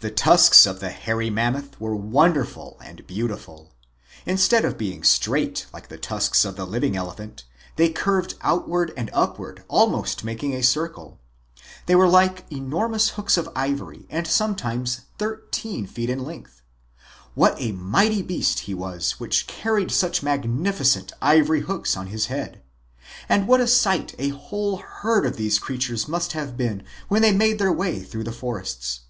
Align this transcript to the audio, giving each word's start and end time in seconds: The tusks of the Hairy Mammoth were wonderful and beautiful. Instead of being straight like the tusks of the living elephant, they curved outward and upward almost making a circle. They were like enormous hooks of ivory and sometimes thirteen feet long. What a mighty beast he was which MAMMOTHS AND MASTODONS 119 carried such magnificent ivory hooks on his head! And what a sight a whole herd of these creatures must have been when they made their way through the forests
The 0.00 0.12
tusks 0.12 0.64
of 0.64 0.78
the 0.78 0.90
Hairy 0.90 1.28
Mammoth 1.28 1.80
were 1.80 1.96
wonderful 1.96 2.76
and 2.84 3.04
beautiful. 3.08 3.72
Instead 4.26 4.64
of 4.64 4.78
being 4.78 5.02
straight 5.02 5.66
like 5.72 5.88
the 5.88 5.98
tusks 5.98 6.44
of 6.44 6.54
the 6.54 6.64
living 6.68 6.94
elephant, 6.94 7.42
they 7.74 7.90
curved 7.90 8.36
outward 8.42 8.92
and 8.96 9.10
upward 9.12 9.64
almost 9.66 10.22
making 10.22 10.54
a 10.54 10.62
circle. 10.62 11.18
They 11.86 11.96
were 11.96 12.06
like 12.06 12.44
enormous 12.48 13.08
hooks 13.08 13.36
of 13.36 13.48
ivory 13.56 14.06
and 14.08 14.24
sometimes 14.24 15.00
thirteen 15.18 15.84
feet 15.84 16.16
long. 16.16 16.46
What 17.34 17.60
a 17.60 17.72
mighty 17.72 18.22
beast 18.22 18.60
he 18.70 18.74
was 18.74 19.18
which 19.18 19.48
MAMMOTHS 19.48 19.50
AND 19.50 19.50
MASTODONS 19.50 20.22
119 20.22 20.44
carried 20.44 20.44
such 20.44 20.62
magnificent 21.02 21.12
ivory 21.20 21.60
hooks 21.62 21.96
on 21.96 22.06
his 22.06 22.26
head! 22.26 22.62
And 23.28 23.48
what 23.48 23.60
a 23.60 23.66
sight 23.66 24.14
a 24.16 24.28
whole 24.28 24.76
herd 24.76 25.26
of 25.26 25.36
these 25.36 25.58
creatures 25.58 26.06
must 26.06 26.34
have 26.34 26.56
been 26.56 26.84
when 27.08 27.20
they 27.22 27.32
made 27.32 27.58
their 27.58 27.72
way 27.72 28.00
through 28.04 28.22
the 28.22 28.30
forests 28.30 29.00